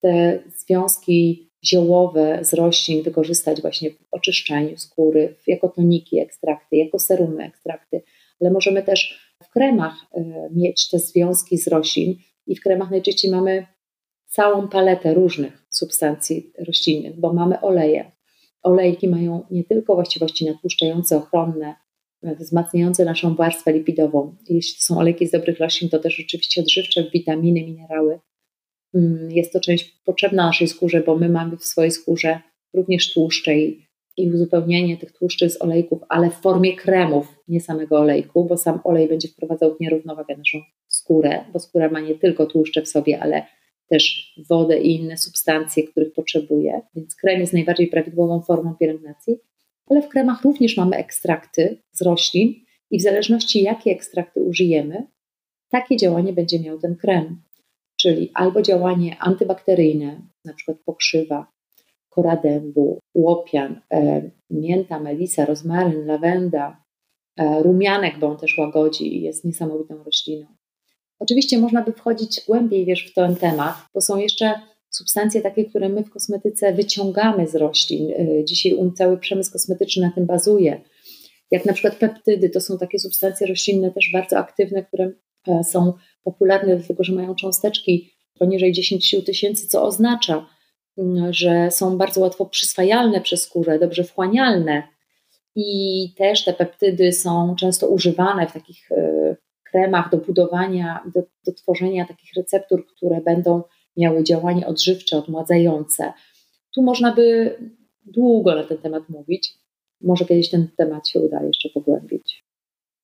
[0.01, 7.43] te związki ziołowe z roślin wykorzystać właśnie w oczyszczaniu skóry, jako toniki, ekstrakty, jako serumy,
[7.43, 8.01] ekstrakty,
[8.41, 12.15] ale możemy też w kremach e, mieć te związki z roślin
[12.47, 13.67] i w kremach najczęściej mamy
[14.25, 18.11] całą paletę różnych substancji roślinnych, bo mamy oleje.
[18.63, 21.75] Olejki mają nie tylko właściwości natłuszczające, ochronne,
[22.35, 24.35] wzmacniające naszą warstwę lipidową.
[24.49, 28.19] Jeśli to są olejki z dobrych roślin, to też oczywiście odżywcze, witaminy, minerały.
[28.95, 32.39] Mm, jest to część potrzebna naszej skórze, bo my mamy w swojej skórze
[32.73, 33.87] również tłuszcze i,
[34.17, 38.79] i uzupełnienie tych tłuszczy z olejków, ale w formie kremów, nie samego olejku, bo sam
[38.83, 43.19] olej będzie wprowadzał w nierównowagę naszą skórę, bo skóra ma nie tylko tłuszcze w sobie,
[43.19, 43.45] ale
[43.89, 49.37] też wodę i inne substancje, których potrzebuje, więc krem jest najbardziej prawidłową formą pielęgnacji
[49.89, 52.53] ale w kremach również mamy ekstrakty z roślin
[52.91, 55.07] i w zależności jakie ekstrakty użyjemy,
[55.69, 57.41] takie działanie będzie miał ten krem.
[58.01, 61.47] Czyli albo działanie antybakteryjne, na przykład pokrzywa,
[62.09, 66.83] kora dębu, łopian, e, mięta, melisa, rozmaryn, lawenda,
[67.37, 70.47] e, rumianek, bo on też łagodzi i jest niesamowitą rośliną.
[71.19, 75.89] Oczywiście można by wchodzić głębiej wiesz, w ten temat, bo są jeszcze substancje takie, które
[75.89, 78.11] my w kosmetyce wyciągamy z roślin.
[78.11, 80.81] Y, dzisiaj cały przemysł kosmetyczny na tym bazuje.
[81.51, 85.11] Jak na przykład peptydy, to są takie substancje roślinne też bardzo aktywne, które
[85.47, 90.47] e, są popularne dlatego, że mają cząsteczki poniżej 10 tysięcy, co oznacza,
[90.97, 94.83] mm, że są bardzo łatwo przyswajalne przez skórę, dobrze wchłanialne.
[95.55, 99.35] I też te peptydy są często używane w takich e,
[99.71, 103.61] kremach do budowania, do, do tworzenia takich receptur, które będą
[103.97, 106.13] miały działanie odżywcze, odmładzające.
[106.75, 107.57] Tu można by
[108.05, 109.53] długo na ten temat mówić.
[110.01, 112.47] Może kiedyś ten temat się uda jeszcze pogłębić.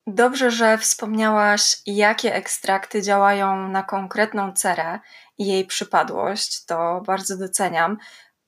[0.08, 5.00] Dobrze, że wspomniałaś, jakie ekstrakty działają na konkretną cerę
[5.38, 6.66] i jej przypadłość.
[6.66, 7.98] To bardzo doceniam.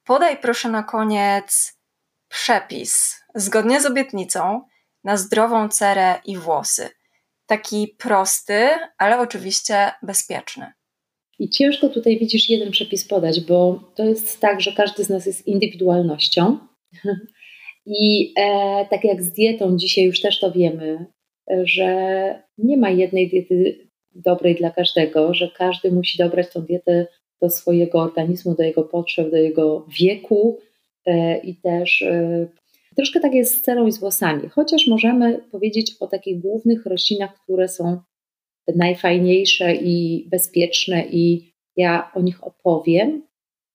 [0.03, 1.77] Podaj proszę na koniec
[2.27, 4.61] przepis, zgodnie z obietnicą,
[5.03, 6.89] na zdrową cerę i włosy.
[7.45, 10.73] Taki prosty, ale oczywiście bezpieczny.
[11.39, 15.25] I ciężko tutaj widzisz jeden przepis podać, bo to jest tak, że każdy z nas
[15.25, 16.57] jest indywidualnością.
[17.85, 21.05] I e, tak jak z dietą, dzisiaj już też to wiemy,
[21.63, 27.07] że nie ma jednej diety dobrej dla każdego, że każdy musi dobrać tą dietę
[27.41, 30.59] do swojego organizmu, do jego potrzeb, do jego wieku
[31.05, 32.47] e, i też e,
[32.95, 34.49] troszkę tak jest z cerą i z włosami.
[34.49, 37.97] Chociaż możemy powiedzieć o takich głównych roślinach, które są
[38.75, 43.27] najfajniejsze i bezpieczne i ja o nich opowiem,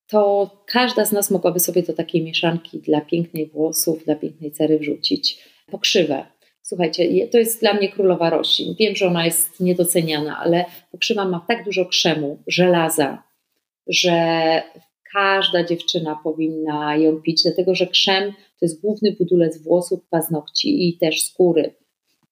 [0.07, 4.79] to każda z nas mogłaby sobie do takiej mieszanki dla pięknej włosów, dla pięknej cery
[4.79, 5.39] wrzucić
[5.71, 6.25] pokrzywę.
[6.61, 8.75] Słuchajcie, to jest dla mnie królowa roślin.
[8.79, 13.23] Wiem, że ona jest niedoceniana, ale pokrzywa ma tak dużo krzemu, żelaza,
[13.87, 14.11] że
[15.13, 20.97] Każda dziewczyna powinna ją pić, dlatego że krzem to jest główny budulec włosów, paznokci i
[20.97, 21.73] też skóry.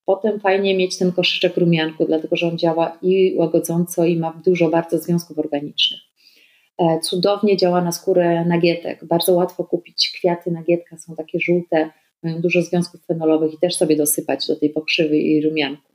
[0.10, 4.70] Potem fajnie mieć ten koszyczek rumianku, dlatego że on działa i łagodząco, i ma dużo
[4.70, 6.00] bardzo związków organicznych.
[6.78, 9.06] E, cudownie działa na skórę nagietek.
[9.06, 11.90] Bardzo łatwo kupić kwiaty nagietka, są takie żółte,
[12.24, 15.94] mają dużo związków fenolowych i też sobie dosypać do tej pokrzywy i rumianku.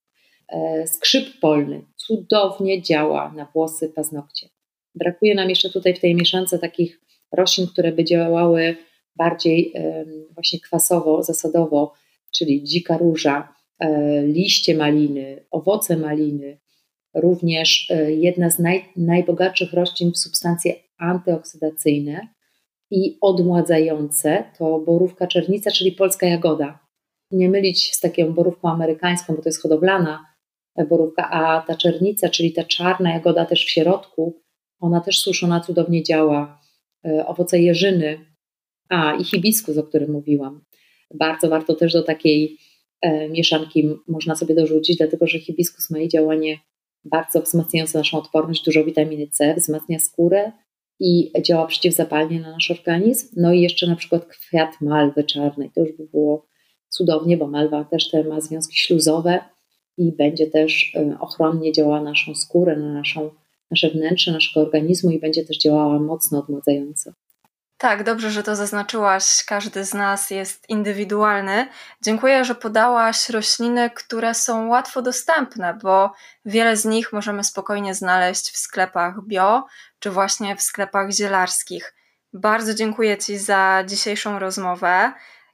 [0.48, 4.48] E, skrzyp polny cudownie działa na włosy, paznokcie.
[4.94, 7.00] Brakuje nam jeszcze tutaj w tej mieszance takich
[7.32, 8.76] roślin, które by działały
[9.16, 9.72] bardziej
[10.34, 11.92] właśnie kwasowo, zasadowo,
[12.30, 13.54] czyli dzika róża,
[14.22, 16.58] liście maliny, owoce maliny,
[17.14, 22.28] również e, jedna z naj, najbogatszych roślin w substancje antyoksydacyjne
[22.90, 26.78] i odmładzające to borówka czernica, czyli polska jagoda.
[27.30, 30.34] Nie mylić z taką borówką amerykańską, bo to jest hodowlana
[30.88, 34.42] borówka, a ta czernica, czyli ta czarna jagoda też w środku,
[34.80, 36.60] ona też suszona cudownie działa.
[37.06, 38.26] E, owoce jeżyny,
[38.88, 40.64] a i hibiskus, o którym mówiłam.
[41.14, 42.58] Bardzo warto też do takiej e,
[43.30, 46.58] mieszanki można sobie dorzucić, dlatego że hibiskus ma i działanie
[47.04, 50.52] bardzo wzmacniające naszą odporność, dużo witaminy C, wzmacnia skórę
[51.00, 53.28] i działa przeciwzapalnie na nasz organizm.
[53.36, 56.46] No i jeszcze na przykład kwiat malwy czarnej, to już by było
[56.88, 59.44] cudownie, bo malwa też te ma związki śluzowe
[59.98, 63.30] i będzie też e, ochronnie działała na naszą skórę, na naszą,
[63.70, 67.12] nasze wnętrze naszego organizmu i będzie też działała mocno odmładzająco.
[67.78, 69.44] Tak, dobrze, że to zaznaczyłaś.
[69.44, 71.68] Każdy z nas jest indywidualny.
[72.02, 76.12] Dziękuję, że podałaś rośliny, które są łatwo dostępne, bo
[76.44, 79.66] wiele z nich możemy spokojnie znaleźć w sklepach bio
[79.98, 81.94] czy właśnie w sklepach zielarskich.
[82.32, 85.12] Bardzo dziękuję Ci za dzisiejszą rozmowę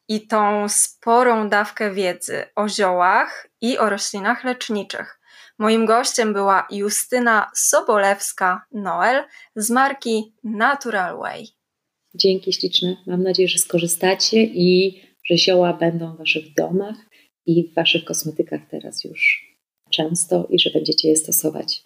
[0.09, 5.21] i tą sporą dawkę wiedzy o ziołach i o roślinach leczniczych.
[5.59, 9.25] Moim gościem była Justyna Sobolewska-Noel
[9.57, 11.60] z marki Natural Way.
[12.15, 12.97] Dzięki śliczne.
[13.07, 16.97] Mam nadzieję, że skorzystacie i że zioła będą w Waszych domach
[17.47, 19.51] i w Waszych kosmetykach teraz już
[19.91, 21.83] często i że będziecie je stosować.